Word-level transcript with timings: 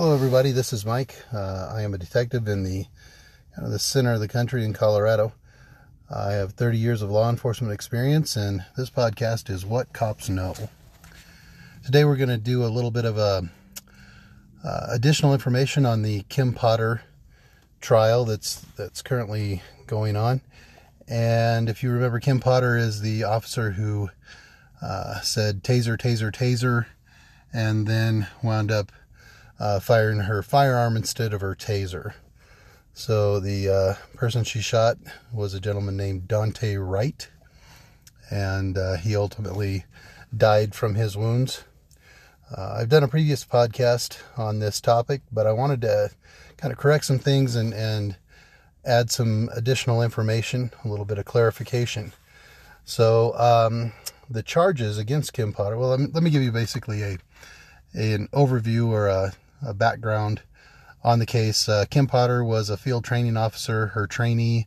Hello, 0.00 0.14
everybody. 0.14 0.50
This 0.50 0.72
is 0.72 0.86
Mike. 0.86 1.14
Uh, 1.30 1.70
I 1.74 1.82
am 1.82 1.92
a 1.92 1.98
detective 1.98 2.48
in 2.48 2.62
the 2.62 2.86
the 3.58 3.78
center 3.78 4.14
of 4.14 4.20
the 4.20 4.28
country 4.28 4.64
in 4.64 4.72
Colorado. 4.72 5.34
I 6.08 6.32
have 6.32 6.52
30 6.52 6.78
years 6.78 7.02
of 7.02 7.10
law 7.10 7.28
enforcement 7.28 7.74
experience, 7.74 8.34
and 8.34 8.64
this 8.78 8.88
podcast 8.88 9.50
is 9.50 9.66
What 9.66 9.92
Cops 9.92 10.30
Know. 10.30 10.54
Today, 11.84 12.06
we're 12.06 12.16
going 12.16 12.30
to 12.30 12.38
do 12.38 12.64
a 12.64 12.72
little 12.72 12.90
bit 12.90 13.04
of 13.04 13.18
a 13.18 13.50
uh, 14.64 14.86
additional 14.88 15.34
information 15.34 15.84
on 15.84 16.00
the 16.00 16.22
Kim 16.30 16.54
Potter 16.54 17.02
trial 17.82 18.24
that's 18.24 18.62
that's 18.78 19.02
currently 19.02 19.60
going 19.86 20.16
on. 20.16 20.40
And 21.08 21.68
if 21.68 21.82
you 21.82 21.90
remember, 21.90 22.20
Kim 22.20 22.40
Potter 22.40 22.74
is 22.74 23.02
the 23.02 23.24
officer 23.24 23.72
who 23.72 24.08
uh, 24.80 25.20
said 25.20 25.62
"taser, 25.62 25.98
taser, 25.98 26.32
taser," 26.32 26.86
and 27.52 27.86
then 27.86 28.28
wound 28.42 28.72
up 28.72 28.92
uh, 29.60 29.78
firing 29.78 30.20
her 30.20 30.42
firearm 30.42 30.96
instead 30.96 31.32
of 31.32 31.42
her 31.42 31.54
taser. 31.54 32.14
So 32.94 33.38
the 33.38 33.68
uh, 33.68 34.16
person 34.16 34.42
she 34.42 34.60
shot 34.60 34.96
was 35.32 35.54
a 35.54 35.60
gentleman 35.60 35.96
named 35.96 36.26
Daunte 36.26 36.76
Wright, 36.78 37.28
and 38.30 38.76
uh, 38.76 38.96
he 38.96 39.14
ultimately 39.14 39.84
died 40.36 40.74
from 40.74 40.94
his 40.94 41.16
wounds. 41.16 41.64
Uh, 42.56 42.78
I've 42.78 42.88
done 42.88 43.04
a 43.04 43.08
previous 43.08 43.44
podcast 43.44 44.18
on 44.36 44.58
this 44.58 44.80
topic, 44.80 45.22
but 45.30 45.46
I 45.46 45.52
wanted 45.52 45.82
to 45.82 46.10
kind 46.56 46.72
of 46.72 46.78
correct 46.78 47.04
some 47.04 47.18
things 47.18 47.54
and, 47.54 47.72
and 47.72 48.16
add 48.84 49.10
some 49.10 49.50
additional 49.54 50.02
information, 50.02 50.72
a 50.84 50.88
little 50.88 51.04
bit 51.04 51.18
of 51.18 51.26
clarification. 51.26 52.12
So 52.84 53.36
um, 53.38 53.92
the 54.28 54.42
charges 54.42 54.98
against 54.98 55.32
Kim 55.32 55.52
Potter. 55.52 55.76
Well, 55.76 55.90
let 55.90 56.00
me, 56.00 56.06
let 56.12 56.22
me 56.22 56.30
give 56.30 56.42
you 56.42 56.50
basically 56.50 57.02
a 57.02 57.18
an 57.92 58.28
overview 58.32 58.88
or 58.88 59.08
a, 59.08 59.32
a 59.62 59.74
background 59.74 60.42
on 61.02 61.18
the 61.18 61.26
case. 61.26 61.68
Uh, 61.68 61.84
Kim 61.88 62.06
Potter 62.06 62.44
was 62.44 62.70
a 62.70 62.76
field 62.76 63.04
training 63.04 63.36
officer. 63.36 63.88
Her 63.88 64.06
trainee 64.06 64.66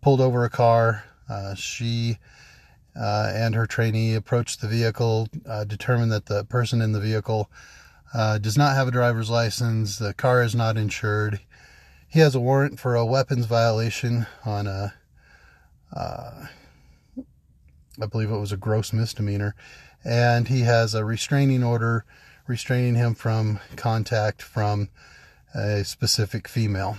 pulled 0.00 0.20
over 0.20 0.44
a 0.44 0.50
car. 0.50 1.04
Uh, 1.28 1.54
she 1.54 2.18
uh, 2.98 3.30
and 3.34 3.54
her 3.54 3.66
trainee 3.66 4.14
approached 4.14 4.60
the 4.60 4.68
vehicle, 4.68 5.28
uh, 5.46 5.64
determined 5.64 6.10
that 6.10 6.26
the 6.26 6.44
person 6.44 6.80
in 6.80 6.92
the 6.92 7.00
vehicle 7.00 7.50
uh, 8.14 8.38
does 8.38 8.56
not 8.56 8.74
have 8.74 8.88
a 8.88 8.92
driver's 8.92 9.28
license. 9.28 9.98
The 9.98 10.14
car 10.14 10.42
is 10.42 10.54
not 10.54 10.78
insured. 10.78 11.40
He 12.08 12.20
has 12.20 12.34
a 12.34 12.40
warrant 12.40 12.80
for 12.80 12.94
a 12.94 13.04
weapons 13.04 13.46
violation 13.46 14.26
on 14.44 14.66
a, 14.66 14.94
uh, 15.94 16.46
I 18.00 18.06
believe 18.06 18.30
it 18.30 18.38
was 18.38 18.52
a 18.52 18.56
gross 18.56 18.92
misdemeanor, 18.92 19.54
and 20.04 20.48
he 20.48 20.60
has 20.60 20.94
a 20.94 21.04
restraining 21.04 21.62
order 21.62 22.04
restraining 22.46 22.94
him 22.94 23.14
from 23.14 23.60
contact 23.76 24.42
from 24.42 24.88
a 25.54 25.84
specific 25.84 26.48
female. 26.48 26.98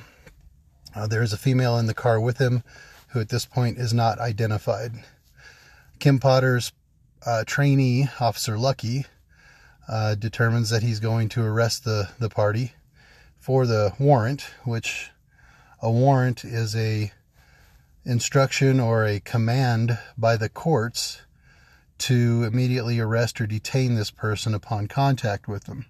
Uh, 0.95 1.07
there 1.07 1.21
is 1.21 1.33
a 1.33 1.37
female 1.37 1.77
in 1.77 1.85
the 1.85 1.93
car 1.93 2.19
with 2.19 2.37
him 2.37 2.63
who 3.09 3.19
at 3.19 3.29
this 3.29 3.45
point 3.45 3.77
is 3.77 3.93
not 3.93 4.19
identified. 4.19 4.91
Kim 5.99 6.19
Potter's 6.19 6.71
uh, 7.25 7.43
trainee, 7.45 8.07
Officer 8.19 8.55
Luckey, 8.55 9.05
uh, 9.87 10.15
determines 10.15 10.69
that 10.69 10.83
he's 10.83 10.99
going 10.99 11.29
to 11.29 11.43
arrest 11.43 11.83
the, 11.85 12.09
the 12.19 12.29
party 12.29 12.73
for 13.39 13.65
the 13.65 13.93
warrant, 13.99 14.41
which 14.63 15.11
a 15.81 15.89
warrant 15.89 16.43
is 16.43 16.75
a 16.75 17.11
instruction 18.03 18.79
or 18.79 19.05
a 19.05 19.19
command 19.19 19.97
by 20.17 20.35
the 20.35 20.49
courts 20.49 21.21
to 21.99 22.43
immediately 22.43 22.99
arrest 22.99 23.41
or 23.41 23.47
detain 23.47 23.95
this 23.95 24.11
person 24.11 24.53
upon 24.53 24.87
contact 24.87 25.47
with 25.47 25.65
them. 25.65 25.85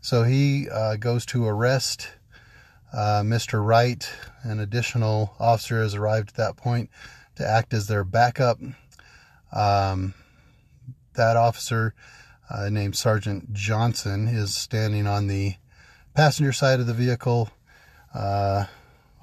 So 0.00 0.22
he 0.22 0.68
uh, 0.68 0.96
goes 0.96 1.26
to 1.26 1.46
arrest 1.46 2.10
uh, 2.92 3.22
Mr. 3.22 3.64
Wright. 3.64 4.10
An 4.42 4.60
additional 4.60 5.34
officer 5.38 5.82
has 5.82 5.94
arrived 5.94 6.30
at 6.30 6.34
that 6.36 6.56
point 6.56 6.90
to 7.36 7.46
act 7.46 7.74
as 7.74 7.86
their 7.86 8.04
backup. 8.04 8.58
Um, 9.52 10.14
that 11.14 11.36
officer, 11.36 11.94
uh, 12.50 12.68
named 12.70 12.96
Sergeant 12.96 13.52
Johnson, 13.52 14.28
is 14.28 14.54
standing 14.54 15.06
on 15.06 15.26
the 15.26 15.54
passenger 16.14 16.52
side 16.52 16.80
of 16.80 16.86
the 16.86 16.94
vehicle. 16.94 17.50
Uh, 18.14 18.64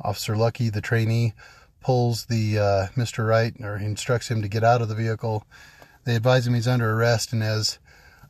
officer 0.02 0.36
Luckey, 0.36 0.72
the 0.72 0.82
trainee, 0.82 1.34
pulls 1.82 2.26
the 2.26 2.60
uh, 2.60 2.88
Mr. 2.96 3.28
Wright 3.28 3.54
or 3.62 3.78
instructs 3.78 4.30
him 4.30 4.42
to 4.42 4.48
get 4.48 4.64
out 4.64 4.82
of 4.82 4.90
the 4.90 4.96
vehicle 4.96 5.46
they 6.06 6.16
advise 6.16 6.48
him 6.48 6.54
he's 6.54 6.68
under 6.68 6.94
arrest, 6.94 7.34
and 7.34 7.44
as 7.44 7.80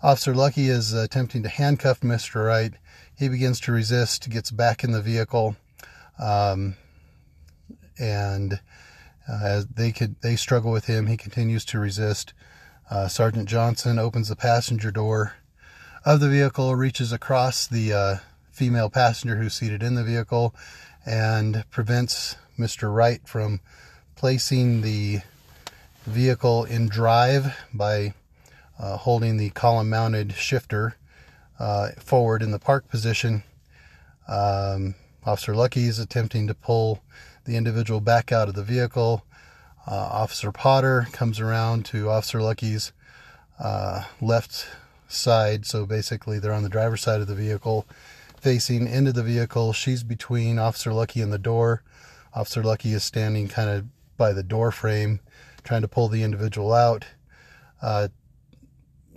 Officer 0.01 0.33
Luckey 0.33 0.69
is 0.69 0.93
attempting 0.93 1.43
to 1.43 1.49
handcuff 1.49 1.99
Mr. 1.99 2.47
Wright, 2.47 2.73
he 3.17 3.29
begins 3.29 3.59
to 3.61 3.71
resist, 3.71 4.29
gets 4.29 4.51
back 4.51 4.83
in 4.83 4.91
the 4.91 5.01
vehicle, 5.01 5.55
um, 6.19 6.75
and 7.99 8.59
uh, 9.27 9.39
as 9.43 9.67
they 9.67 9.91
could 9.91 10.15
they 10.21 10.35
struggle 10.35 10.71
with 10.71 10.85
him, 10.85 11.07
he 11.07 11.17
continues 11.17 11.65
to 11.65 11.79
resist. 11.79 12.33
Uh, 12.89 13.07
Sergeant 13.07 13.49
Johnson 13.49 13.97
opens 13.97 14.29
the 14.29 14.35
passenger 14.35 14.91
door 14.91 15.33
of 16.05 16.19
the 16.19 16.29
vehicle, 16.29 16.75
reaches 16.75 17.11
across 17.11 17.65
the 17.67 17.91
uh, 17.91 18.15
female 18.51 18.89
passenger 18.89 19.37
who's 19.37 19.53
seated 19.53 19.81
in 19.81 19.95
the 19.95 20.03
vehicle, 20.03 20.53
and 21.05 21.65
prevents 21.71 22.35
Mr. 22.59 22.93
Wright 22.93 23.27
from 23.27 23.59
placing 24.15 24.81
the 24.81 25.21
vehicle 26.05 26.63
in 26.66 26.88
drive 26.88 27.55
by 27.73 28.13
uh, 28.79 28.97
holding 28.97 29.38
the 29.38 29.49
column 29.51 29.89
mounted 29.89 30.33
shifter 30.33 30.95
uh, 31.59 31.89
forward 31.99 32.41
in 32.41 32.51
the 32.51 32.59
park 32.59 32.88
position. 32.89 33.43
Um, 34.27 34.95
Officer 35.25 35.53
Luckey 35.53 35.88
is 35.88 35.99
attempting 35.99 36.47
to 36.47 36.53
pull 36.53 37.01
the 37.45 37.55
individual 37.55 37.99
back 37.99 38.31
out 38.31 38.47
of 38.47 38.55
the 38.55 38.63
vehicle. 38.63 39.25
Uh, 39.88 39.95
Officer 39.95 40.51
Potter 40.51 41.07
comes 41.11 41.39
around 41.39 41.85
to 41.85 42.09
Officer 42.09 42.39
Luckey's 42.39 42.91
uh, 43.59 44.03
left 44.22 44.67
side, 45.07 45.66
so 45.66 45.85
basically 45.85 46.39
they're 46.39 46.53
on 46.53 46.63
the 46.63 46.69
driver's 46.69 47.01
side 47.01 47.22
of 47.22 47.27
the 47.27 47.35
vehicle, 47.35 47.85
facing 48.39 48.87
into 48.87 49.13
the 49.13 49.23
vehicle. 49.23 49.73
She's 49.73 50.03
between 50.03 50.59
Officer 50.59 50.91
Luckey 50.91 51.23
and 51.23 51.31
the 51.31 51.39
door. 51.39 51.83
Officer 52.33 52.63
Luckey 52.63 52.93
is 52.93 53.03
standing 53.03 53.47
kind 53.47 53.69
of 53.69 53.85
by 54.17 54.33
the 54.33 54.43
door 54.43 54.72
frame 54.72 55.19
trying 55.65 55.81
to 55.81 55.87
pull 55.87 56.07
the 56.07 56.23
individual 56.23 56.71
out. 56.71 57.05
Uh, 57.81 58.07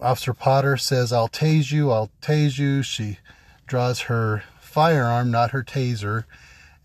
Officer 0.01 0.35
Potter 0.35 0.77
says, 0.77 1.13
I'll 1.13 1.29
tase 1.29 1.71
you, 1.71 1.93
I'll 1.93 2.11
tase 2.21 2.59
you. 2.59 2.83
She 2.83 3.19
draws 3.67 4.03
her 4.03 4.43
firearm, 4.61 5.31
not 5.31 5.51
her 5.51 5.63
taser, 5.63 6.25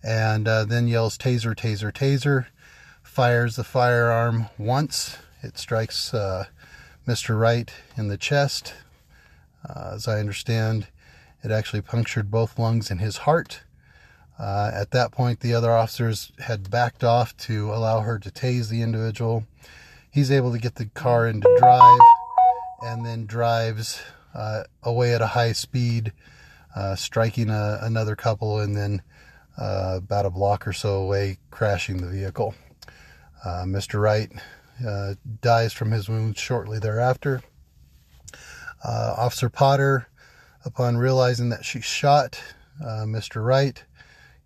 and 0.03 0.47
uh, 0.47 0.65
then 0.65 0.87
yells, 0.87 1.17
Taser, 1.17 1.55
taser, 1.55 1.91
taser. 1.91 2.47
Fires 3.01 3.55
the 3.55 3.63
firearm 3.63 4.49
once. 4.57 5.17
It 5.41 5.57
strikes 5.57 6.13
uh, 6.13 6.45
Mr. 7.07 7.39
Wright 7.39 7.71
in 7.95 8.07
the 8.07 8.17
chest. 8.17 8.73
Uh, 9.67 9.91
as 9.93 10.07
I 10.07 10.19
understand, 10.19 10.87
it 11.43 11.51
actually 11.51 11.81
punctured 11.81 12.31
both 12.31 12.59
lungs 12.59 12.89
and 12.89 12.99
his 12.99 13.17
heart. 13.17 13.61
Uh, 14.43 14.69
at 14.73 14.91
that 14.91 15.13
point, 15.13 15.39
the 15.39 15.53
other 15.53 15.71
officers 15.71 16.33
had 16.37 16.69
backed 16.69 17.01
off 17.01 17.35
to 17.37 17.73
allow 17.73 18.01
her 18.01 18.19
to 18.19 18.29
tase 18.29 18.67
the 18.67 18.81
individual. 18.81 19.45
He's 20.11 20.29
able 20.29 20.51
to 20.51 20.57
get 20.57 20.75
the 20.75 20.87
car 20.87 21.25
into 21.25 21.47
drive 21.57 22.01
and 22.81 23.05
then 23.05 23.25
drives 23.25 24.01
uh, 24.35 24.63
away 24.83 25.15
at 25.15 25.21
a 25.21 25.27
high 25.27 25.53
speed, 25.53 26.11
uh, 26.75 26.95
striking 26.95 27.49
a, 27.49 27.79
another 27.83 28.17
couple 28.17 28.59
and 28.59 28.75
then 28.75 29.01
uh, 29.57 29.93
about 29.99 30.25
a 30.25 30.29
block 30.29 30.67
or 30.67 30.73
so 30.73 30.95
away, 30.95 31.37
crashing 31.49 32.01
the 32.01 32.09
vehicle. 32.09 32.53
Uh, 33.45 33.63
Mr. 33.63 34.01
Wright 34.01 34.29
uh, 34.85 35.13
dies 35.39 35.71
from 35.71 35.91
his 35.91 36.09
wounds 36.09 36.37
shortly 36.37 36.79
thereafter. 36.79 37.41
Officer 38.85 39.49
Potter, 39.49 40.09
upon 40.65 40.97
realizing 40.97 41.47
that 41.47 41.63
she 41.63 41.79
shot 41.79 42.41
Mr. 42.81 43.41
Wright, 43.41 43.85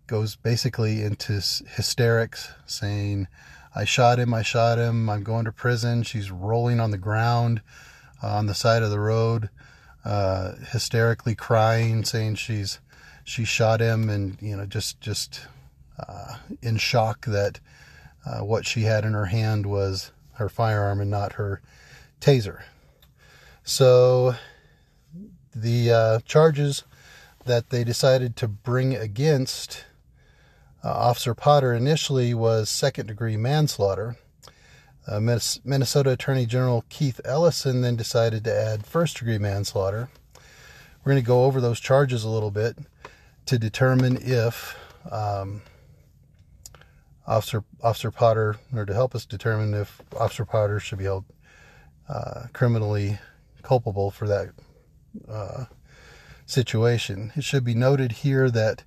goes 0.08 0.34
basically 0.34 1.02
into 1.02 1.34
hysterics, 1.34 2.50
saying, 2.66 3.28
I 3.74 3.84
shot 3.84 4.18
him, 4.18 4.34
I 4.34 4.42
shot 4.42 4.78
him, 4.78 5.08
I'm 5.08 5.22
going 5.22 5.44
to 5.44 5.52
prison. 5.52 6.02
She's 6.02 6.30
rolling 6.30 6.80
on 6.80 6.90
the 6.90 6.98
ground 6.98 7.62
uh, 8.22 8.28
on 8.36 8.46
the 8.46 8.54
side 8.54 8.82
of 8.82 8.90
the 8.90 8.98
road, 8.98 9.50
uh, 10.04 10.54
hysterically 10.72 11.34
crying, 11.34 12.04
saying 12.04 12.36
she's 12.36 12.80
she 13.24 13.44
shot 13.44 13.80
him, 13.80 14.08
and 14.08 14.38
you 14.40 14.56
know 14.56 14.66
just 14.66 15.00
just 15.00 15.42
uh, 15.98 16.36
in 16.62 16.78
shock 16.78 17.26
that 17.26 17.60
uh, 18.26 18.40
what 18.44 18.66
she 18.66 18.82
had 18.82 19.04
in 19.04 19.12
her 19.12 19.26
hand 19.26 19.66
was 19.66 20.12
her 20.32 20.48
firearm 20.48 21.00
and 21.00 21.10
not 21.10 21.34
her 21.34 21.60
taser. 22.20 22.62
So 23.62 24.34
the 25.54 25.92
uh, 25.92 26.20
charges 26.24 26.84
that 27.44 27.70
they 27.70 27.84
decided 27.84 28.34
to 28.36 28.48
bring 28.48 28.94
against 28.94 29.84
uh, 30.84 30.88
Officer 30.90 31.34
Potter 31.34 31.72
initially 31.74 32.34
was 32.34 32.68
second 32.68 33.06
degree 33.06 33.36
manslaughter. 33.36 34.16
Uh, 35.06 35.20
Minnesota 35.64 36.10
Attorney 36.10 36.44
General 36.46 36.84
Keith 36.88 37.20
Ellison 37.24 37.80
then 37.80 37.96
decided 37.96 38.44
to 38.44 38.54
add 38.54 38.86
first 38.86 39.18
degree 39.18 39.38
manslaughter. 39.38 40.10
We're 41.04 41.12
going 41.12 41.22
to 41.22 41.26
go 41.26 41.44
over 41.44 41.60
those 41.60 41.80
charges 41.80 42.24
a 42.24 42.28
little 42.28 42.50
bit. 42.50 42.76
to 43.48 43.58
determine 43.58 44.18
if 44.20 44.76
um, 45.10 45.62
Officer 47.26 47.64
Officer 47.82 48.10
Potter, 48.10 48.56
or 48.74 48.84
to 48.84 48.92
help 48.92 49.14
us 49.14 49.24
determine 49.24 49.72
if 49.72 50.02
Officer 50.18 50.44
Potter 50.44 50.78
should 50.78 50.98
be 50.98 51.04
held 51.04 51.24
uh, 52.10 52.48
criminally 52.52 53.18
culpable 53.62 54.10
for 54.10 54.28
that 54.28 54.50
uh, 55.26 55.64
situation. 56.44 57.32
It 57.36 57.44
should 57.44 57.64
be 57.64 57.74
noted 57.74 58.12
here 58.12 58.50
that 58.50 58.84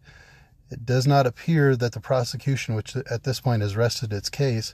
it 0.72 0.86
does 0.86 1.06
not 1.06 1.28
appear 1.28 1.76
that 1.76 1.92
the 1.92 2.00
prosecution, 2.00 2.76
which 2.76 2.96
at 2.96 3.24
this 3.24 3.42
point 3.42 3.62
has 3.62 3.76
rested 3.76 4.14
its 4.14 4.30
case, 4.30 4.74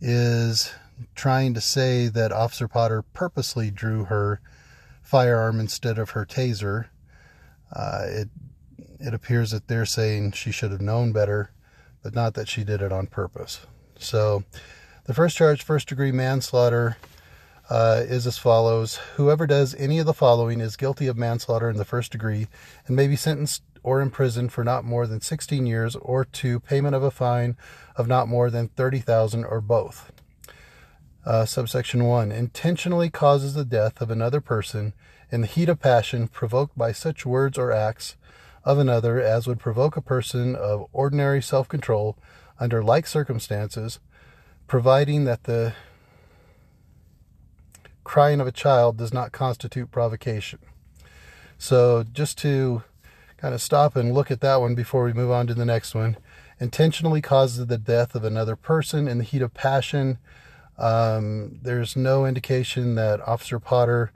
is 0.00 0.72
trying 1.14 1.54
to 1.54 1.60
say 1.60 2.08
that 2.08 2.32
Officer 2.32 2.66
Potter 2.66 3.02
purposely 3.02 3.70
drew 3.70 4.04
her 4.04 4.40
firearm 5.00 5.60
instead 5.60 5.98
of 5.98 6.10
her 6.10 6.26
taser. 6.26 6.86
Uh, 7.72 8.02
it 8.06 8.28
it 9.00 9.14
appears 9.14 9.52
that 9.52 9.68
they're 9.68 9.86
saying 9.86 10.32
she 10.32 10.50
should 10.50 10.72
have 10.72 10.80
known 10.80 11.12
better, 11.12 11.52
but 12.02 12.14
not 12.14 12.34
that 12.34 12.48
she 12.48 12.64
did 12.64 12.82
it 12.82 12.92
on 12.92 13.06
purpose. 13.06 13.60
So, 13.96 14.42
the 15.04 15.14
first 15.14 15.36
charge, 15.36 15.62
first 15.62 15.88
degree 15.88 16.10
manslaughter, 16.10 16.96
uh, 17.70 18.02
is 18.06 18.26
as 18.26 18.38
follows 18.38 18.96
Whoever 19.16 19.46
does 19.46 19.74
any 19.76 19.98
of 19.98 20.06
the 20.06 20.14
following 20.14 20.60
is 20.60 20.76
guilty 20.76 21.06
of 21.06 21.16
manslaughter 21.16 21.68
in 21.68 21.76
the 21.76 21.84
first 21.84 22.12
degree 22.12 22.48
and 22.86 22.96
may 22.96 23.06
be 23.06 23.16
sentenced 23.16 23.62
or 23.82 24.00
imprisoned 24.00 24.52
for 24.52 24.64
not 24.64 24.84
more 24.84 25.06
than 25.06 25.20
16 25.20 25.66
years 25.66 25.96
or 25.96 26.24
to 26.24 26.60
payment 26.60 26.94
of 26.94 27.02
a 27.02 27.10
fine 27.10 27.56
of 27.96 28.08
not 28.08 28.28
more 28.28 28.50
than 28.50 28.68
30,000 28.68 29.44
or 29.44 29.60
both. 29.60 30.12
Uh, 31.24 31.44
subsection 31.44 32.04
1 32.04 32.32
intentionally 32.32 33.10
causes 33.10 33.54
the 33.54 33.64
death 33.64 34.00
of 34.00 34.10
another 34.10 34.40
person 34.40 34.94
in 35.30 35.42
the 35.42 35.46
heat 35.46 35.68
of 35.68 35.80
passion 35.80 36.28
provoked 36.28 36.76
by 36.76 36.92
such 36.92 37.26
words 37.26 37.58
or 37.58 37.70
acts 37.70 38.16
of 38.64 38.78
another 38.78 39.20
as 39.20 39.46
would 39.46 39.58
provoke 39.58 39.96
a 39.96 40.02
person 40.02 40.54
of 40.54 40.86
ordinary 40.92 41.42
self 41.42 41.68
control 41.68 42.16
under 42.60 42.82
like 42.82 43.06
circumstances, 43.06 44.00
providing 44.66 45.24
that 45.24 45.44
the 45.44 45.74
crying 48.04 48.40
of 48.40 48.46
a 48.46 48.52
child 48.52 48.96
does 48.96 49.12
not 49.12 49.32
constitute 49.32 49.90
provocation. 49.90 50.58
So, 51.58 52.04
just 52.04 52.38
to 52.38 52.82
kind 53.38 53.54
of 53.54 53.62
stop 53.62 53.96
and 53.96 54.12
look 54.12 54.30
at 54.30 54.40
that 54.40 54.60
one 54.60 54.74
before 54.74 55.04
we 55.04 55.12
move 55.12 55.30
on 55.30 55.46
to 55.46 55.54
the 55.54 55.64
next 55.64 55.94
one, 55.94 56.16
intentionally 56.60 57.22
causes 57.22 57.66
the 57.66 57.78
death 57.78 58.14
of 58.14 58.24
another 58.24 58.56
person 58.56 59.08
in 59.08 59.18
the 59.18 59.24
heat 59.24 59.42
of 59.42 59.54
passion. 59.54 60.18
Um, 60.76 61.58
there's 61.62 61.96
no 61.96 62.26
indication 62.26 62.94
that 62.96 63.26
Officer 63.26 63.58
Potter 63.58 64.12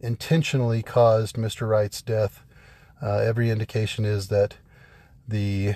intentionally 0.00 0.82
caused 0.82 1.36
Mr. 1.36 1.68
Wright's 1.68 2.02
death. 2.02 2.42
Uh, 3.02 3.18
every 3.18 3.50
indication 3.50 4.04
is 4.04 4.28
that 4.28 4.56
the 5.26 5.74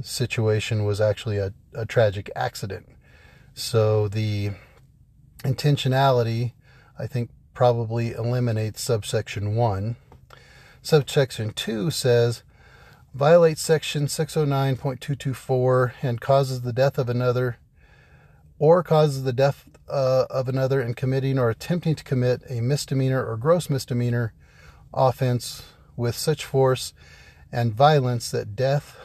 situation 0.00 0.84
was 0.84 1.00
actually 1.00 1.38
a, 1.38 1.52
a 1.74 1.86
tragic 1.86 2.30
accident. 2.34 2.88
So 3.54 4.08
the 4.08 4.52
intentionality 5.44 6.52
I 6.98 7.06
think 7.06 7.30
probably 7.54 8.12
eliminates 8.12 8.80
subsection 8.80 9.56
1. 9.56 9.96
Subsection 10.84 11.52
2 11.52 11.92
says 11.92 12.42
violates 13.14 13.62
section 13.62 14.06
609.224 14.06 15.92
and 16.02 16.20
causes 16.20 16.62
the 16.62 16.72
death 16.72 16.98
of 16.98 17.08
another 17.08 17.58
or 18.58 18.82
causes 18.82 19.22
the 19.22 19.32
death 19.32 19.68
uh, 19.88 20.24
of 20.28 20.48
another 20.48 20.82
in 20.82 20.94
committing 20.94 21.38
or 21.38 21.50
attempting 21.50 21.94
to 21.94 22.02
commit 22.02 22.42
a 22.50 22.60
misdemeanor 22.60 23.24
or 23.24 23.36
gross 23.36 23.70
misdemeanor 23.70 24.32
offense 24.92 25.62
with 25.96 26.16
such 26.16 26.44
force 26.44 26.92
and 27.52 27.72
violence 27.72 28.32
that 28.32 28.56
death 28.56 28.96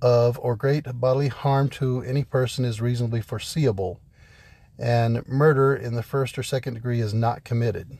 of 0.00 0.38
or 0.38 0.54
great 0.54 0.86
bodily 0.94 1.26
harm 1.26 1.68
to 1.68 2.02
any 2.02 2.22
person 2.22 2.64
is 2.64 2.80
reasonably 2.80 3.20
foreseeable 3.20 4.00
and 4.78 5.26
murder 5.26 5.74
in 5.74 5.94
the 5.94 6.04
first 6.04 6.38
or 6.38 6.44
second 6.44 6.74
degree 6.74 7.00
is 7.00 7.12
not 7.12 7.42
committed. 7.42 7.98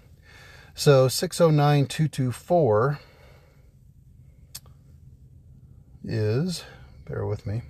So 0.81 1.09
609224 1.09 3.01
is, 6.03 6.65
bear 7.05 7.27
with 7.27 7.45
me, 7.45 7.61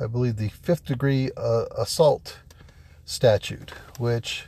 I 0.00 0.06
believe 0.06 0.36
the 0.36 0.48
fifth 0.48 0.86
degree 0.86 1.30
uh, 1.36 1.66
assault 1.76 2.38
statute, 3.04 3.72
which 3.98 4.46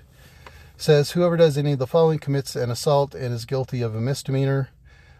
says 0.78 1.10
whoever 1.10 1.36
does 1.36 1.58
any 1.58 1.72
of 1.72 1.78
the 1.78 1.86
following 1.86 2.18
commits 2.18 2.56
an 2.56 2.70
assault 2.70 3.14
and 3.14 3.34
is 3.34 3.44
guilty 3.44 3.82
of 3.82 3.94
a 3.94 4.00
misdemeanor. 4.00 4.70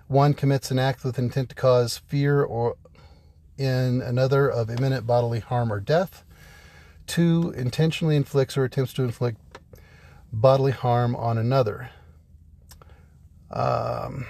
One 0.08 0.32
commits 0.32 0.70
an 0.70 0.78
act 0.78 1.04
with 1.04 1.18
intent 1.18 1.50
to 1.50 1.54
cause 1.54 1.98
fear 1.98 2.42
or 2.42 2.76
in 3.58 4.00
another 4.00 4.48
of 4.48 4.70
imminent 4.70 5.06
bodily 5.06 5.40
harm 5.40 5.70
or 5.70 5.80
death. 5.80 6.24
Two, 7.10 7.52
intentionally 7.56 8.14
inflicts 8.14 8.56
or 8.56 8.62
attempts 8.62 8.92
to 8.92 9.02
inflict 9.02 9.40
bodily 10.32 10.70
harm 10.70 11.16
on 11.16 11.38
another. 11.38 11.90
Um, 13.50 14.28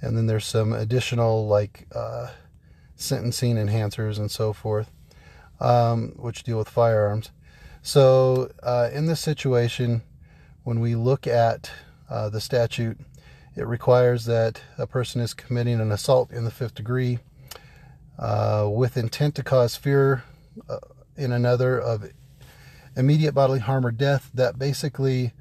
and 0.00 0.16
then 0.16 0.26
there's 0.28 0.46
some 0.46 0.72
additional 0.72 1.46
like 1.46 1.86
uh, 1.94 2.28
sentencing 2.94 3.56
enhancers 3.56 4.18
and 4.18 4.30
so 4.30 4.54
forth, 4.54 4.90
um, 5.60 6.14
which 6.16 6.42
deal 6.42 6.56
with 6.56 6.70
firearms. 6.70 7.30
So 7.82 8.50
uh, 8.62 8.88
in 8.94 9.04
this 9.04 9.20
situation, 9.20 10.00
when 10.64 10.80
we 10.80 10.94
look 10.94 11.26
at 11.26 11.70
uh, 12.08 12.30
the 12.30 12.40
statute, 12.40 12.98
it 13.54 13.66
requires 13.66 14.24
that 14.24 14.62
a 14.78 14.86
person 14.86 15.20
is 15.20 15.34
committing 15.34 15.82
an 15.82 15.92
assault 15.92 16.30
in 16.30 16.44
the 16.44 16.50
fifth 16.50 16.76
degree 16.76 17.18
uh, 18.18 18.68
with 18.70 18.96
intent 18.96 19.34
to 19.36 19.42
cause 19.42 19.76
fear 19.76 20.24
uh, 20.68 20.78
in 21.16 21.32
another 21.32 21.78
of 21.78 22.10
immediate 22.96 23.32
bodily 23.32 23.60
harm 23.60 23.86
or 23.86 23.90
death. 23.90 24.30
That 24.34 24.58
basically 24.58 25.32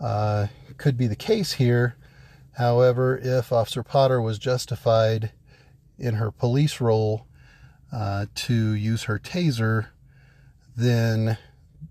uh, 0.00 0.48
could 0.76 0.96
be 0.96 1.06
the 1.06 1.16
case 1.16 1.52
here. 1.54 1.96
However, 2.52 3.18
if 3.18 3.52
Officer 3.52 3.82
Potter 3.82 4.20
was 4.20 4.38
justified 4.38 5.32
in 5.98 6.14
her 6.14 6.30
police 6.30 6.80
role 6.80 7.26
uh, 7.92 8.26
to 8.34 8.72
use 8.72 9.04
her 9.04 9.18
taser, 9.18 9.88
then 10.76 11.38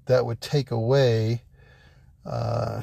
that 0.06 0.26
would 0.26 0.42
take 0.42 0.72
away 0.72 1.44
uh, 2.26 2.82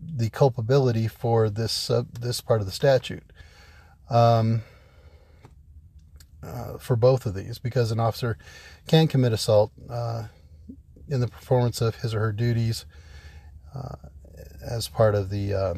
the 0.00 0.30
culpability 0.30 1.06
for 1.08 1.48
this 1.50 1.90
this 2.18 2.40
part 2.40 2.60
of 2.60 2.66
the 2.66 2.72
statute 2.72 3.22
um, 4.10 4.62
uh, 6.48 6.78
for 6.78 6.96
both 6.96 7.26
of 7.26 7.34
these 7.34 7.58
because 7.58 7.90
an 7.90 8.00
officer 8.00 8.38
can 8.86 9.06
commit 9.06 9.32
assault 9.32 9.72
uh, 9.90 10.24
in 11.08 11.20
the 11.20 11.28
performance 11.28 11.80
of 11.80 11.96
his 11.96 12.14
or 12.14 12.20
her 12.20 12.32
duties 12.32 12.86
uh, 13.74 13.96
as 14.62 14.88
part 14.88 15.14
of 15.14 15.30
the 15.30 15.54
uh, 15.54 15.74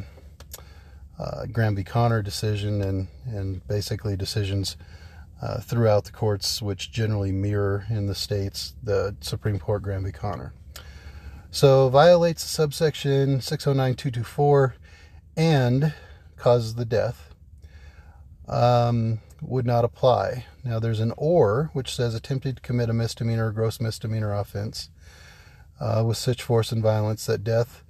uh, 1.19 1.47
Graham 1.47 1.77
v. 1.77 1.85
Connor 1.85 2.23
decision 2.23 2.81
and 2.83 3.09
and 3.27 3.67
basically 3.67 4.17
decisions 4.17 4.77
throughout 5.63 6.05
the 6.05 6.13
courts 6.13 6.61
which 6.61 6.93
generally 6.93 7.33
mirror 7.33 7.87
in 7.89 8.07
the 8.07 8.15
states 8.15 8.75
the 8.83 9.17
Supreme 9.21 9.59
Court 9.59 9.83
Graham 9.83 10.05
v. 10.05 10.13
Connor. 10.13 10.53
So 11.51 11.89
violates 11.89 12.45
subsection 12.45 13.41
609224 13.41 14.75
and 15.37 15.95
causes 16.37 16.75
the 16.75 16.85
death 16.85 17.35
um, 18.51 19.21
would 19.43 19.67
not 19.67 19.85
apply. 19.85 20.47
Now 20.65 20.79
there's 20.79 21.01
an 21.01 21.13
or 21.17 21.71
which 21.73 21.95
says 21.95 22.15
attempted 22.15 22.57
to 22.57 22.63
commit 22.63 22.91
a 22.91 22.93
misdemeanor 22.93 23.49
or 23.49 23.53
gross 23.53 23.81
misdemeanor 23.81 24.35
offense 24.35 24.91
uh, 25.81 26.05
with 26.07 26.17
such 26.17 26.43
force 26.43 26.73
and 26.73 26.83
violence 26.83 27.27
that 27.27 27.45
death 27.45 27.83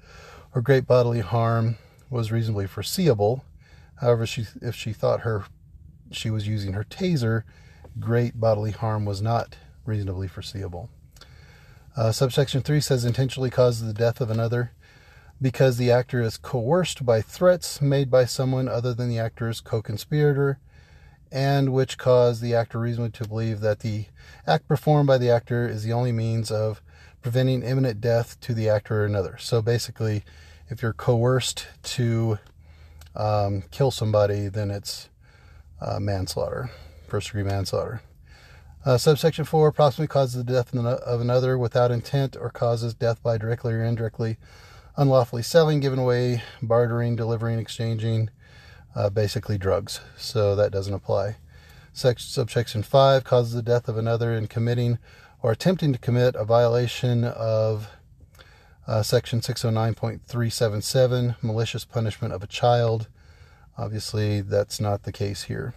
or 0.55 0.63
great 0.63 0.87
bodily 0.87 1.21
harm 1.21 1.77
was 2.09 2.33
reasonably 2.33 2.67
foreseeable. 2.67 3.45
However, 4.01 4.27
she, 4.27 4.47
if 4.63 4.75
she 4.75 4.93
thought 4.93 5.21
her 5.21 5.45
she 6.13 6.31
was 6.31 6.49
using 6.49 6.73
her 6.73 6.85
taser, 6.85 7.45
great 7.99 8.41
bodily 8.41 8.73
harm 8.73 9.05
was 9.05 9.23
not 9.23 9.57
reasonably 9.85 10.29
foreseeable. 10.29 10.89
Uh, 11.97 12.13
subsection 12.13 12.63
3 12.63 12.81
says 12.81 13.05
intentionally 13.05 13.51
causes 13.51 13.87
the 13.87 13.95
death 13.95 14.21
of 14.21 14.31
another 14.31 14.73
because 15.43 15.77
the 15.77 15.91
actor 15.91 16.21
is 16.21 16.37
coerced 16.37 17.05
by 17.05 17.21
threats 17.21 17.81
made 17.81 18.11
by 18.11 18.25
someone 18.25 18.69
other 18.69 18.93
than 18.93 19.09
the 19.09 19.19
actor's 19.19 19.61
co 19.61 19.81
conspirator, 19.81 20.59
and 21.33 21.73
which 21.73 21.99
cause 21.99 22.41
the 22.41 22.55
actor 22.55 22.79
reasonably 22.79 23.11
to 23.13 23.29
believe 23.29 23.61
that 23.61 23.81
the 23.81 24.07
act 24.47 24.67
performed 24.67 25.07
by 25.07 25.19
the 25.19 25.31
actor 25.31 25.69
is 25.69 25.85
the 25.85 25.93
only 25.93 26.13
means 26.13 26.51
of 26.51 26.83
preventing 27.23 27.63
imminent 27.63 28.01
death 28.01 28.41
to 28.41 28.55
the 28.55 28.69
actor 28.69 29.03
or 29.03 29.05
another. 29.05 29.37
So 29.39 29.63
basically, 29.63 30.25
if 30.69 30.83
you're 30.83 30.93
coerced 30.93 31.67
to 31.83 32.39
um, 33.15 33.63
kill 33.71 33.91
somebody, 33.91 34.49
then 34.49 34.71
it's 34.71 35.09
uh, 35.81 36.01
manslaughter, 36.01 36.71
first 37.09 37.29
degree 37.29 37.43
manslaughter. 37.43 38.03
Uh, 38.85 38.97
subsection 38.97 39.45
4 39.45 39.69
approximately 39.69 40.09
causes 40.09 40.43
the 40.43 40.53
death 40.53 40.75
of 40.75 41.21
another 41.21 41.59
without 41.59 41.91
intent 41.91 42.37
or 42.41 42.49
causes 42.51 42.95
death 42.95 43.23
by 43.23 43.37
directly 43.37 43.75
or 43.75 43.85
indirectly 43.85 44.39
unlawfully 44.97 45.43
selling, 45.43 45.81
giving 45.81 45.99
away, 45.99 46.43
bartering, 46.63 47.17
delivering, 47.17 47.59
exchanging, 47.59 48.31
uh, 48.95 49.11
basically 49.11 49.59
drugs. 49.59 50.01
So 50.17 50.55
that 50.57 50.73
doesn't 50.73 50.95
apply. 50.95 51.37
subsection 51.93 52.83
5 52.83 53.25
causes 53.25 53.55
the 53.55 53.63
death 53.63 53.89
of 53.89 53.97
another 53.97 54.33
in 54.33 54.47
committing 54.47 54.99
or 55.43 55.53
attempting 55.53 55.93
to 55.93 55.99
commit 55.99 56.35
a 56.35 56.45
violation 56.45 57.25
of 57.25 57.89
uh, 58.87 59.03
section 59.03 59.41
609.377, 59.41 61.37
malicious 61.43 61.85
punishment 61.85 62.35
of 62.35 62.43
a 62.43 62.49
child. 62.49 63.09
Obviously, 63.79 64.41
that's 64.41 64.81
not 64.81 65.05
the 65.05 65.13
case 65.13 65.45
here. 65.45 65.75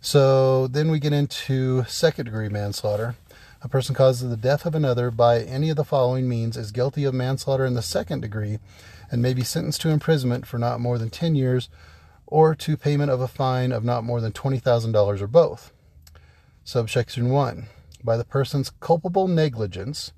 So 0.00 0.66
then 0.66 0.90
we 0.90 0.98
get 0.98 1.12
into 1.12 1.84
second 1.84 2.26
degree 2.26 2.48
manslaughter. 2.48 3.14
A 3.62 3.68
person 3.68 3.94
causes 3.94 4.28
the 4.28 4.36
death 4.36 4.66
of 4.66 4.74
another 4.74 5.10
by 5.12 5.40
any 5.40 5.70
of 5.70 5.76
the 5.76 5.84
following 5.84 6.28
means 6.28 6.56
is 6.56 6.72
guilty 6.72 7.04
of 7.04 7.14
manslaughter 7.14 7.64
in 7.64 7.74
the 7.74 7.82
second 7.82 8.20
degree 8.20 8.58
and 9.10 9.22
may 9.22 9.32
be 9.32 9.44
sentenced 9.44 9.80
to 9.82 9.90
imprisonment 9.90 10.46
for 10.46 10.58
not 10.58 10.80
more 10.80 10.98
than 10.98 11.10
10 11.10 11.36
years 11.36 11.68
or 12.32 12.54
to 12.54 12.78
payment 12.78 13.10
of 13.10 13.20
a 13.20 13.28
fine 13.28 13.72
of 13.72 13.84
not 13.84 14.04
more 14.04 14.18
than 14.18 14.32
$20,000 14.32 15.20
or 15.20 15.26
both. 15.26 15.70
Subsection 16.64 17.28
1. 17.28 17.66
By 18.02 18.16
the 18.16 18.24
person's 18.24 18.70
culpable 18.80 19.28
negligence, 19.28 20.12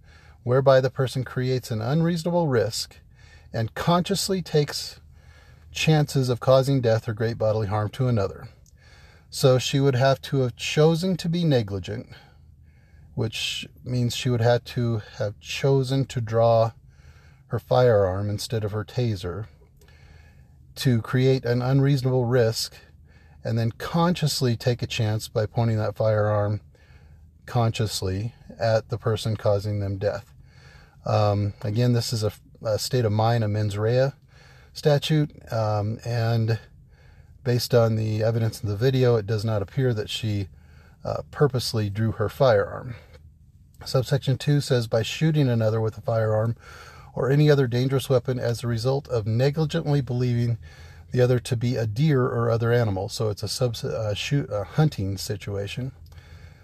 whereby 0.45 0.81
the 0.81 0.91
person 0.91 1.25
creates 1.25 1.73
an 1.73 1.83
unreasonable 1.83 2.47
risk 2.47 2.99
and 3.53 3.75
consciously 3.75 4.43
takes 4.43 5.01
chances 5.73 6.29
of 6.29 6.39
causing 6.39 6.81
death 6.81 7.09
or 7.09 7.15
great 7.15 7.37
bodily 7.37 7.67
harm 7.67 7.89
to 7.89 8.07
another. 8.07 8.47
So 9.29 9.59
she 9.59 9.81
would 9.81 9.97
have 9.97 10.23
to 10.23 10.43
have 10.43 10.55
chosen 10.55 11.17
to 11.17 11.29
be 11.29 11.43
negligent, 11.43 12.11
which 13.17 13.67
means 13.83 14.15
she 14.15 14.31
would 14.31 14.41
have 14.41 14.63
to 14.67 15.03
have 15.19 15.41
chosen 15.41 16.05
to 16.07 16.21
draw 16.21 16.71
her 17.49 17.59
firearm 17.59 18.31
instead 18.31 18.63
of 18.63 18.71
her 18.71 18.85
taser 18.85 19.47
to 20.77 21.01
create 21.03 21.45
an 21.45 21.63
unreasonable 21.63 22.25
risk 22.25 22.75
and 23.45 23.59
then 23.59 23.71
consciously 23.73 24.57
take 24.57 24.83
a 24.83 24.87
chance 24.87 25.29
by 25.29 25.47
pointing 25.47 25.77
that 25.77 25.97
firearm 25.97 26.61
consciously 27.47 28.35
at 28.59 28.89
the 28.89 28.99
person 28.99 29.37
causing 29.37 29.81
them 29.81 29.99
death. 29.99 30.33
Um, 31.05 31.53
again, 31.63 31.93
this 31.93 32.13
is 32.13 32.25
a, 32.25 32.33
a, 32.63 32.79
state 32.79 33.05
of 33.05 33.13
mind, 33.13 33.45
a 33.45 33.49
mens 33.49 33.77
rea 33.77 34.13
statute, 34.73 35.31
um, 35.53 35.99
and 36.05 36.59
based 37.45 37.75
on 37.75 37.97
the 37.97 38.23
evidence 38.23 38.63
in 38.63 38.69
the 38.71 38.77
video, 38.77 39.17
it 39.17 39.27
does 39.27 39.45
not 39.45 39.61
appear 39.61 39.93
that 39.93 40.09
she 40.09 40.49
uh, 41.05 41.21
purposely 41.31 41.91
drew 41.91 42.13
her 42.13 42.31
firearm. 42.31 42.95
Subsection 43.85 44.39
2 44.39 44.63
says 44.63 44.87
by 44.87 45.03
shooting 45.03 45.49
another 45.49 45.81
with 45.81 45.99
a 45.99 46.01
firearm 46.01 46.57
or 47.15 47.31
any 47.31 47.51
other 47.51 47.67
dangerous 47.67 48.09
weapon 48.09 48.39
as 48.39 48.63
a 48.63 48.69
result 48.69 49.09
of 49.09 49.27
negligently 49.27 50.01
believing 50.01 50.59
the 51.13 51.21
other 51.21 51.39
to 51.39 51.57
be 51.57 51.77
a 51.77 51.87
deer 51.87 52.23
or 52.23 52.51
other 52.51 52.73
animal. 52.73 53.09
So 53.09 53.29
it's 53.29 53.43
a 53.43 53.49
sub, 53.49 53.77
uh, 53.85 54.15
shoot, 54.15 54.51
a 54.51 54.65
hunting 54.65 55.17
situation. 55.17 55.93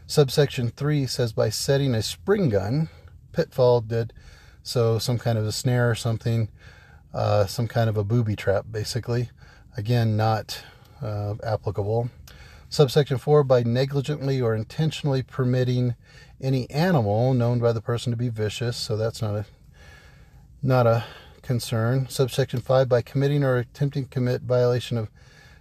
Subsection 0.07 0.71
3 0.71 1.07
says 1.07 1.33
by 1.33 1.51
setting 1.51 1.95
a 1.95 2.03
spring 2.03 2.49
gun, 2.49 2.89
pitfall 3.33 3.81
did 3.81 4.13
so 4.63 4.99
some 4.99 5.19
kind 5.19 5.39
of 5.39 5.47
a 5.47 5.53
snare 5.53 5.89
or 5.89 5.95
something, 5.95 6.49
uh, 7.15 7.47
some 7.47 7.69
kind 7.69 7.89
of 7.89 7.97
a 7.97 8.05
booby 8.05 8.37
trap, 8.37 8.67
basically. 8.71 9.31
Again, 9.77 10.17
not 10.17 10.63
uh, 11.01 11.35
applicable. 11.45 12.11
Subsection 12.69 13.19
4 13.19 13.45
by 13.45 13.63
negligently 13.63 14.41
or 14.41 14.55
intentionally 14.55 15.23
permitting 15.23 15.95
any 16.41 16.69
animal 16.71 17.35
known 17.35 17.59
by 17.59 17.73
the 17.73 17.81
person 17.81 18.11
to 18.11 18.17
be 18.17 18.29
vicious, 18.29 18.77
so 18.77 18.97
that's 18.97 19.23
not 19.23 19.35
a 19.35 19.47
not 20.63 20.87
a 20.87 21.05
concern. 21.43 22.09
Subsection 22.09 22.61
5 22.61 22.89
by 22.89 23.03
committing 23.03 23.43
or 23.43 23.57
attempting 23.57 24.05
to 24.05 24.11
commit 24.11 24.43
violation 24.43 24.97
of 24.97 25.09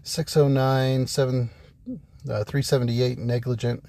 609 0.03 1.08
7, 1.08 1.50
uh, 1.88 2.44
378 2.44 3.18
negligent 3.18 3.84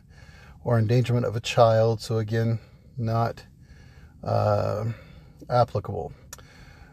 or 0.65 0.79
endangerment 0.79 1.27
of 1.27 1.37
a 1.37 1.41
child, 1.41 2.01
so 2.01 2.19
again, 2.19 2.59
not 2.97 3.45
uh, 4.23 4.85
applicable. 5.49 6.13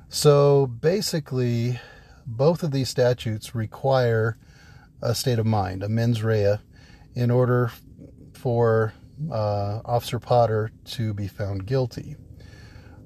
So 0.09 0.67
basically, 0.67 1.79
both 2.25 2.63
of 2.63 2.71
these 2.71 2.89
statutes 2.89 3.53
require 3.53 4.37
a 5.01 5.13
state 5.13 5.39
of 5.39 5.45
mind, 5.45 5.83
a 5.83 5.89
mens 5.89 6.23
rea, 6.23 6.57
in 7.13 7.29
order 7.29 7.71
for 8.33 8.93
uh, 9.31 9.81
Officer 9.85 10.19
Potter 10.19 10.71
to 10.85 11.13
be 11.13 11.27
found 11.27 11.65
guilty. 11.65 12.15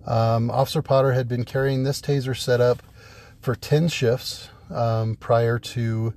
Um, 0.05 0.50
Officer 0.50 0.81
Potter 0.81 1.13
had 1.13 1.27
been 1.27 1.46
carrying 1.46 1.84
this 1.84 2.01
taser 2.01 2.36
setup 2.36 2.81
for 3.39 3.55
10 3.55 3.88
shifts 3.88 4.50
um, 4.70 5.15
prior 5.15 5.60
to 5.60 6.13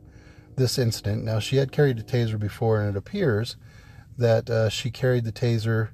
this 0.57 0.79
incident. 0.79 1.25
Now, 1.25 1.39
she 1.39 1.57
had 1.57 1.73
carried 1.73 1.99
a 1.99 2.03
taser 2.03 2.39
before, 2.39 2.81
and 2.81 2.95
it 2.95 2.99
appears 2.99 3.57
that 4.17 4.49
uh, 4.49 4.69
she 4.69 4.91
carried 4.91 5.25
the 5.25 5.33
taser 5.33 5.91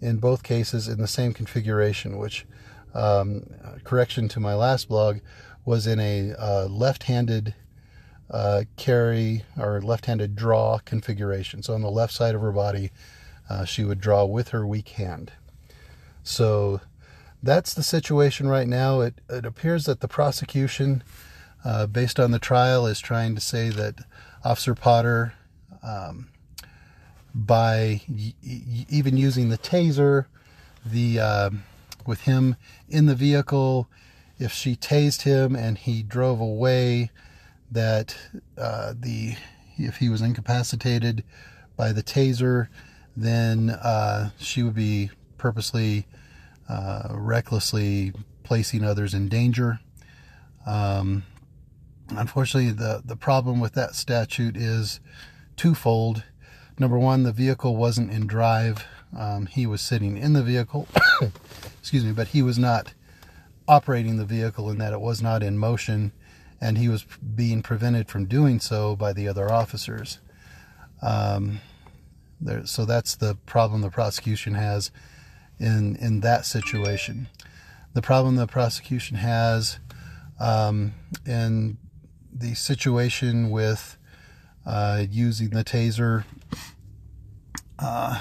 in 0.00 0.18
both 0.18 0.42
cases 0.42 0.88
in 0.88 0.98
the 0.98 1.08
same 1.08 1.32
configuration, 1.32 2.18
which, 2.18 2.46
um, 2.94 3.44
correction 3.82 4.28
to 4.28 4.40
my 4.40 4.54
last 4.54 4.88
blog, 4.88 5.18
was 5.64 5.86
in 5.86 5.98
a 5.98 6.32
uh, 6.34 6.66
left 6.66 7.04
handed 7.04 7.54
uh, 8.30 8.64
carry 8.76 9.44
or 9.58 9.80
left 9.80 10.06
handed 10.06 10.34
draw 10.34 10.78
configuration. 10.84 11.62
So 11.62 11.74
on 11.74 11.82
the 11.82 11.90
left 11.90 12.12
side 12.12 12.34
of 12.34 12.40
her 12.40 12.52
body, 12.52 12.90
uh, 13.48 13.64
she 13.64 13.84
would 13.84 14.00
draw 14.00 14.24
with 14.24 14.48
her 14.48 14.66
weak 14.66 14.90
hand. 14.90 15.32
So 16.22 16.80
that's 17.44 17.74
the 17.74 17.82
situation 17.82 18.48
right 18.48 18.66
now. 18.66 19.00
It, 19.00 19.20
it 19.28 19.44
appears 19.44 19.84
that 19.84 20.00
the 20.00 20.08
prosecution, 20.08 21.02
uh, 21.64 21.86
based 21.86 22.18
on 22.18 22.30
the 22.30 22.38
trial, 22.38 22.86
is 22.86 23.00
trying 23.00 23.34
to 23.34 23.40
say 23.40 23.68
that 23.70 23.96
Officer 24.44 24.74
Potter, 24.74 25.34
um, 25.82 26.28
by 27.34 28.00
y- 28.08 28.34
y- 28.44 28.86
even 28.88 29.16
using 29.16 29.48
the 29.48 29.58
taser, 29.58 30.26
the 30.84 31.20
uh, 31.20 31.50
with 32.06 32.22
him 32.22 32.56
in 32.88 33.06
the 33.06 33.14
vehicle, 33.14 33.88
if 34.38 34.52
she 34.52 34.76
tased 34.76 35.22
him 35.22 35.54
and 35.54 35.78
he 35.78 36.02
drove 36.02 36.40
away, 36.40 37.10
that 37.70 38.16
uh, 38.56 38.94
the 38.98 39.36
if 39.76 39.96
he 39.96 40.08
was 40.08 40.22
incapacitated 40.22 41.24
by 41.76 41.92
the 41.92 42.02
taser, 42.02 42.68
then 43.16 43.70
uh, 43.70 44.30
she 44.38 44.62
would 44.62 44.74
be 44.74 45.10
purposely 45.36 46.06
uh, 46.68 47.08
recklessly 47.10 48.12
placing 48.42 48.84
others 48.84 49.14
in 49.14 49.28
danger. 49.28 49.80
Um, 50.66 51.24
unfortunately, 52.10 52.72
the, 52.72 53.02
the 53.04 53.16
problem 53.16 53.60
with 53.60 53.72
that 53.74 53.94
statute 53.94 54.56
is 54.56 55.00
twofold. 55.56 56.24
Number 56.78 56.98
one, 56.98 57.22
the 57.22 57.32
vehicle 57.32 57.76
wasn't 57.76 58.10
in 58.10 58.26
drive. 58.26 58.86
Um, 59.16 59.46
he 59.46 59.66
was 59.66 59.80
sitting 59.80 60.16
in 60.16 60.32
the 60.32 60.42
vehicle, 60.42 60.88
excuse 61.78 62.04
me, 62.04 62.12
but 62.12 62.28
he 62.28 62.42
was 62.42 62.58
not 62.58 62.92
operating 63.68 64.16
the 64.16 64.24
vehicle 64.24 64.70
in 64.70 64.78
that 64.78 64.92
it 64.92 65.00
was 65.00 65.22
not 65.22 65.42
in 65.42 65.56
motion, 65.56 66.12
and 66.60 66.78
he 66.78 66.88
was 66.88 67.04
being 67.34 67.62
prevented 67.62 68.08
from 68.08 68.26
doing 68.26 68.58
so 68.58 68.96
by 68.96 69.12
the 69.12 69.28
other 69.28 69.50
officers. 69.50 70.18
Um, 71.00 71.60
there, 72.40 72.66
so 72.66 72.84
that's 72.84 73.14
the 73.14 73.36
problem 73.46 73.80
the 73.80 73.90
prosecution 73.90 74.54
has 74.54 74.90
in 75.58 75.96
in 75.96 76.20
that 76.20 76.46
situation. 76.46 77.28
The 77.92 78.02
problem 78.02 78.36
the 78.36 78.46
prosecution 78.46 79.18
has 79.18 79.78
um, 80.40 80.94
in 81.24 81.78
the 82.32 82.54
situation 82.54 83.50
with 83.50 83.96
uh, 84.66 85.04
using 85.08 85.50
the 85.50 85.62
taser 85.62 86.24
uh, 87.78 88.20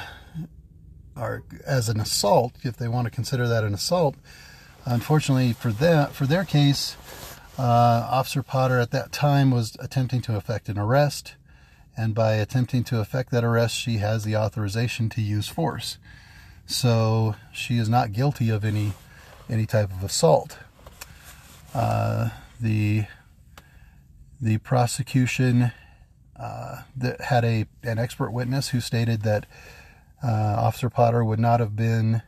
or 1.16 1.44
as 1.66 1.90
an 1.90 2.00
assault, 2.00 2.56
if 2.64 2.78
they 2.78 2.88
want 2.88 3.06
to 3.06 3.12
consider 3.12 3.48
that 3.48 3.64
an 3.64 3.74
assault. 3.74 4.16
Unfortunately 4.86 5.54
for 5.54 5.72
that, 5.72 6.12
for 6.12 6.26
their 6.26 6.44
case, 6.44 6.98
uh, 7.58 7.62
Officer 8.10 8.44
Potter 8.44 8.80
at 8.80 8.92
that 8.92 9.12
time 9.12 9.52
was 9.52 9.78
attempting 9.80 10.22
to 10.22 10.36
effect 10.36 10.70
an 10.70 10.78
arrest, 10.78 11.36
and 11.96 12.16
by 12.16 12.34
attempting 12.34 12.84
to 12.86 13.00
effect 13.00 13.32
that 13.32 13.44
arrest, 13.44 13.76
she 13.76 13.98
has 13.98 14.24
the 14.24 14.36
authorization 14.36 15.10
to 15.10 15.22
use 15.22 15.48
force. 15.48 15.98
So 16.66 17.36
she 17.52 17.78
is 17.78 17.90
not 17.90 18.14
guilty 18.14 18.50
of 18.50 18.64
any 18.64 18.94
any 19.50 19.66
type 19.66 19.92
of 19.92 20.04
assault. 20.04 20.58
Uh, 21.74 22.30
the 22.60 23.06
the 24.42 24.58
prosecution 24.60 25.72
uh, 26.38 26.82
that 26.96 27.22
had 27.22 27.46
a 27.46 27.66
an 27.84 28.00
expert 28.00 28.32
witness 28.32 28.70
who 28.70 28.82
stated 28.82 29.22
that 29.24 29.46
uh, 30.24 30.56
Officer 30.58 30.90
Potter 30.90 31.24
would 31.24 31.40
not 31.40 31.60
have 31.60 31.76
been 31.76 32.22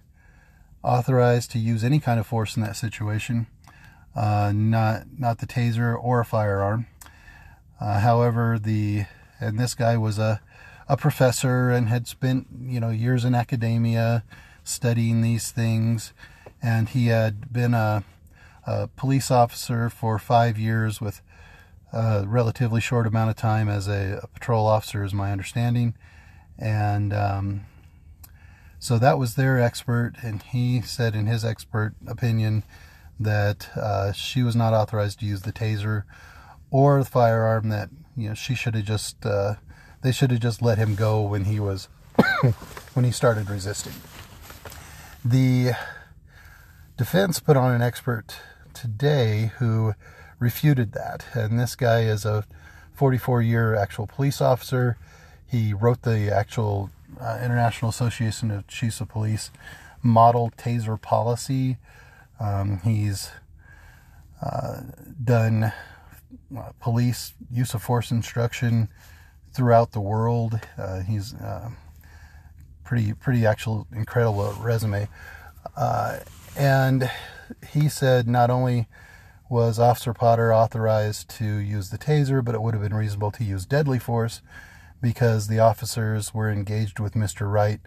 authorized 0.84 1.52
to 1.52 1.60
use 1.60 1.84
any 1.84 2.00
kind 2.00 2.20
of 2.20 2.28
force 2.28 2.56
in 2.56 2.64
that 2.64 2.76
situation, 2.76 3.48
uh, 4.16 4.52
not 4.54 5.04
not 5.18 5.40
the 5.40 5.48
taser 5.48 5.98
or 6.02 6.20
a 6.20 6.26
firearm. 6.26 6.88
Uh, 7.80 8.00
however, 8.00 8.60
the 8.60 9.06
and 9.40 9.60
this 9.60 9.76
guy 9.76 9.98
was 9.98 10.20
a 10.20 10.42
a 10.88 10.98
professor 10.98 11.72
and 11.72 11.90
had 11.90 12.08
spent 12.08 12.48
you 12.62 12.80
know 12.80 12.90
years 12.90 13.26
in 13.26 13.36
academia 13.36 14.24
studying 14.64 15.22
these 15.22 15.52
things, 15.52 16.14
and 16.62 16.90
he 16.90 17.08
had 17.08 17.52
been 17.52 17.74
a 17.74 18.04
a 18.66 18.88
police 18.88 19.30
officer 19.30 19.90
for 19.90 20.18
five 20.18 20.58
years 20.58 21.00
with 21.00 21.22
a 21.94 22.26
relatively 22.28 22.82
short 22.82 23.08
amount 23.08 23.30
of 23.30 23.36
time 23.36 23.70
as 23.70 23.88
a, 23.88 24.20
a 24.24 24.28
patrol 24.28 24.66
officer, 24.66 25.04
is 25.04 25.14
my 25.14 25.32
understanding. 25.32 25.94
And 26.58 27.14
um, 27.14 27.66
so 28.80 28.98
that 28.98 29.18
was 29.18 29.36
their 29.36 29.62
expert, 29.62 30.14
and 30.24 30.42
he 30.42 30.82
said 30.82 31.16
in 31.16 31.26
his 31.26 31.46
expert 31.46 31.96
opinion 32.08 32.64
that 33.20 33.70
uh, 33.76 34.12
she 34.12 34.44
was 34.44 34.56
not 34.56 34.74
authorized 34.74 35.20
to 35.20 35.26
use 35.26 35.42
the 35.44 35.54
taser 35.54 36.04
or 36.72 37.00
the 37.00 37.10
firearm. 37.10 37.70
That 37.70 37.90
you 38.16 38.30
know 38.30 38.34
she 38.34 38.56
should 38.56 38.76
have 38.76 38.86
just 38.86 39.26
uh, 39.26 39.56
they 40.06 40.12
should 40.12 40.30
have 40.30 40.40
just 40.40 40.62
let 40.62 40.78
him 40.78 40.94
go 40.94 41.24
when 41.24 41.46
he 41.46 41.60
was 41.60 41.88
when 42.94 43.04
he 43.04 43.10
started 43.10 43.50
resisting. 43.50 43.94
The 45.26 45.72
defense 46.96 47.40
put 47.40 47.58
on 47.58 47.72
an 47.72 47.82
expert 47.82 48.38
today 48.76 49.52
who 49.58 49.96
refuted 50.38 50.92
that, 50.92 51.26
and 51.34 51.60
this 51.60 51.76
guy 51.76 52.02
is 52.02 52.24
a 52.24 52.46
44 52.94 53.42
year 53.42 53.74
actual 53.74 54.06
police 54.06 54.42
officer. 54.42 54.96
He 55.48 55.74
wrote 55.74 56.04
the 56.04 56.32
actual 56.32 56.92
uh, 57.20 57.40
International 57.44 57.90
Association 57.90 58.52
of 58.52 58.68
Chiefs 58.68 59.02
of 59.02 59.10
Police 59.10 59.50
model 60.04 60.54
taser 60.56 61.02
policy. 61.02 61.78
Um, 62.40 62.80
he's 62.84 63.32
uh, 64.40 64.82
done 65.24 65.74
uh, 66.56 66.72
police 66.80 67.34
use 67.50 67.74
of 67.74 67.82
force 67.82 68.12
instruction 68.12 68.90
throughout 69.56 69.92
the 69.94 70.02
world. 70.02 70.60
Uh, 70.78 71.00
he's 71.02 71.34
uh, 71.36 71.70
pretty 72.84 73.14
pretty 73.14 73.46
actual 73.46 73.88
incredible 73.94 74.54
resume, 74.60 75.08
uh, 75.76 76.20
and 76.58 77.10
he 77.72 77.90
said 77.90 78.28
not 78.28 78.50
only 78.50 78.88
was 79.50 79.80
Officer 79.80 80.14
Potter 80.14 80.54
authorized 80.54 81.30
to 81.30 81.46
use 81.46 81.90
the 81.90 81.98
taser, 81.98 82.44
but 82.44 82.56
it 82.56 82.62
would 82.62 82.74
have 82.74 82.84
been 82.84 82.96
reasonable 82.96 83.32
to 83.32 83.44
use 83.44 83.66
deadly 83.66 84.00
force 84.00 84.42
because 85.02 85.48
the 85.48 85.60
officers 85.60 86.34
were 86.34 86.50
engaged 86.50 87.00
with 87.00 87.14
Mr. 87.14 87.52
Wright 87.52 87.80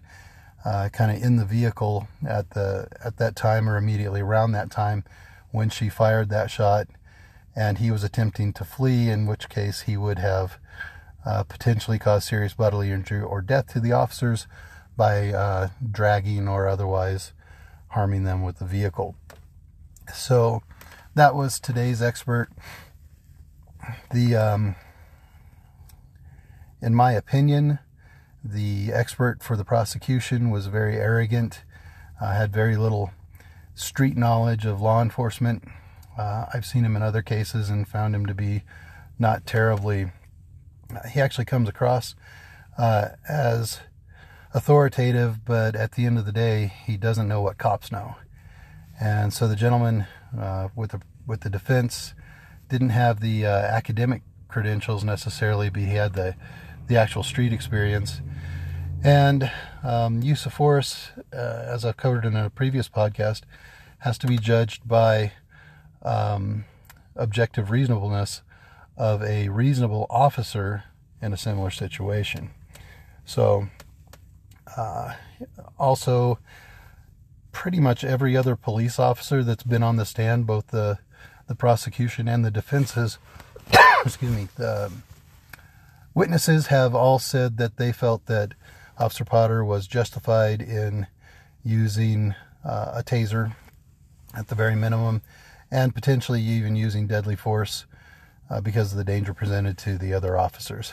uh, 0.64 0.88
kind 0.92 1.10
of 1.10 1.22
in 1.22 1.36
the 1.36 1.44
vehicle 1.44 2.08
at 2.26 2.50
the 2.50 2.88
at 3.04 3.16
that 3.16 3.36
time 3.36 3.68
or 3.68 3.76
immediately 3.76 4.20
around 4.20 4.52
that 4.52 4.70
time 4.70 5.04
when 5.50 5.68
she 5.68 5.88
fired 5.88 6.28
that 6.28 6.50
shot 6.50 6.86
and 7.56 7.78
he 7.78 7.90
was 7.90 8.04
attempting 8.04 8.52
to 8.52 8.64
flee 8.64 9.08
in 9.08 9.26
which 9.26 9.48
case 9.48 9.82
he 9.82 9.96
would 9.96 10.18
have 10.18 10.58
uh, 11.24 11.42
potentially 11.42 11.98
cause 11.98 12.24
serious 12.24 12.54
bodily 12.54 12.90
injury 12.90 13.20
or 13.20 13.40
death 13.40 13.66
to 13.68 13.80
the 13.80 13.92
officers 13.92 14.46
by 14.96 15.28
uh, 15.28 15.68
dragging 15.90 16.48
or 16.48 16.68
otherwise 16.68 17.32
harming 17.88 18.24
them 18.24 18.42
with 18.42 18.58
the 18.58 18.64
vehicle 18.64 19.14
so 20.12 20.62
that 21.14 21.34
was 21.34 21.58
today's 21.60 22.02
expert 22.02 22.48
the 24.12 24.36
um, 24.36 24.74
in 26.80 26.94
my 26.94 27.12
opinion, 27.12 27.78
the 28.44 28.92
expert 28.92 29.42
for 29.42 29.56
the 29.56 29.64
prosecution 29.64 30.50
was 30.50 30.66
very 30.66 30.96
arrogant, 30.96 31.62
uh, 32.20 32.32
had 32.32 32.52
very 32.52 32.76
little 32.76 33.10
street 33.74 34.16
knowledge 34.16 34.64
of 34.64 34.80
law 34.80 35.02
enforcement. 35.02 35.64
Uh, 36.16 36.46
I've 36.52 36.66
seen 36.66 36.84
him 36.84 36.96
in 36.96 37.02
other 37.02 37.22
cases 37.22 37.68
and 37.68 37.86
found 37.86 38.14
him 38.14 38.26
to 38.26 38.34
be 38.34 38.62
not 39.18 39.46
terribly. 39.46 40.12
He 41.12 41.20
actually 41.20 41.44
comes 41.44 41.68
across 41.68 42.14
uh, 42.78 43.10
as 43.28 43.80
authoritative, 44.54 45.44
but 45.44 45.76
at 45.76 45.92
the 45.92 46.06
end 46.06 46.18
of 46.18 46.26
the 46.26 46.32
day, 46.32 46.72
he 46.86 46.96
doesn't 46.96 47.28
know 47.28 47.42
what 47.42 47.58
cops 47.58 47.92
know. 47.92 48.16
And 49.00 49.32
so 49.32 49.46
the 49.46 49.56
gentleman 49.56 50.06
uh, 50.38 50.68
with 50.74 50.92
the 50.92 51.00
with 51.26 51.40
the 51.42 51.50
defense 51.50 52.14
didn't 52.68 52.90
have 52.90 53.20
the 53.20 53.46
uh, 53.46 53.50
academic 53.50 54.22
credentials 54.48 55.04
necessarily, 55.04 55.68
but 55.70 55.82
he 55.82 55.94
had 55.94 56.14
the 56.14 56.34
the 56.86 56.96
actual 56.96 57.22
street 57.22 57.52
experience. 57.52 58.20
And 59.04 59.50
um, 59.84 60.22
use 60.22 60.44
of 60.46 60.54
force, 60.54 61.10
uh, 61.32 61.36
as 61.36 61.84
I've 61.84 61.96
covered 61.96 62.24
in 62.24 62.34
a 62.34 62.50
previous 62.50 62.88
podcast, 62.88 63.42
has 63.98 64.18
to 64.18 64.26
be 64.26 64.38
judged 64.38 64.88
by 64.88 65.32
um, 66.02 66.64
objective 67.14 67.70
reasonableness 67.70 68.42
of 68.98 69.22
a 69.22 69.48
reasonable 69.48 70.06
officer 70.10 70.84
in 71.22 71.32
a 71.32 71.36
similar 71.38 71.70
situation. 71.70 72.50
So, 73.24 73.68
uh, 74.76 75.14
also, 75.78 76.38
pretty 77.52 77.80
much 77.80 78.04
every 78.04 78.36
other 78.36 78.56
police 78.56 78.98
officer 78.98 79.42
that's 79.42 79.62
been 79.62 79.82
on 79.82 79.96
the 79.96 80.04
stand, 80.04 80.46
both 80.46 80.66
the 80.66 80.98
the 81.46 81.54
prosecution 81.54 82.28
and 82.28 82.44
the 82.44 82.50
defenses, 82.50 83.16
excuse 84.04 84.30
me, 84.36 84.48
the 84.56 84.92
Witnesses 86.18 86.66
have 86.66 86.96
all 86.96 87.20
said 87.20 87.58
that 87.58 87.76
they 87.76 87.92
felt 87.92 88.26
that 88.26 88.54
Officer 88.98 89.24
Potter 89.24 89.64
was 89.64 89.86
justified 89.86 90.60
in 90.60 91.06
using 91.62 92.34
uh, 92.64 92.90
a 92.96 93.04
taser 93.04 93.54
at 94.34 94.48
the 94.48 94.56
very 94.56 94.74
minimum 94.74 95.22
and 95.70 95.94
potentially 95.94 96.42
even 96.42 96.74
using 96.74 97.06
deadly 97.06 97.36
force 97.36 97.86
uh, 98.50 98.60
because 98.60 98.92
of 98.92 98.98
the 98.98 99.04
danger 99.04 99.34
presented 99.34 99.78
to 99.78 99.98
the 99.98 100.12
other 100.12 100.36
officers. 100.36 100.92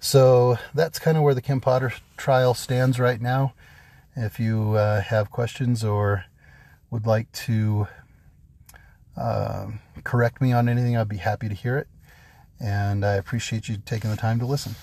So 0.00 0.58
that's 0.74 0.98
kind 0.98 1.16
of 1.16 1.22
where 1.22 1.34
the 1.34 1.42
Kim 1.42 1.60
Potter 1.60 1.92
trial 2.16 2.54
stands 2.54 2.98
right 3.00 3.20
now. 3.20 3.54
If 4.16 4.38
you 4.40 4.72
uh, 4.72 5.00
have 5.00 5.30
questions 5.30 5.84
or 5.84 6.24
would 6.90 7.06
like 7.06 7.30
to 7.32 7.88
uh, 9.16 9.68
correct 10.04 10.40
me 10.40 10.52
on 10.52 10.68
anything, 10.68 10.96
I'd 10.96 11.08
be 11.08 11.18
happy 11.18 11.48
to 11.48 11.54
hear 11.54 11.76
it 11.76 11.88
and 12.60 13.04
I 13.04 13.14
appreciate 13.14 13.68
you 13.68 13.78
taking 13.84 14.10
the 14.10 14.16
time 14.16 14.38
to 14.40 14.46
listen. 14.46 14.74